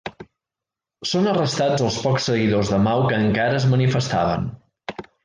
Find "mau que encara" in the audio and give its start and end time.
2.87-3.61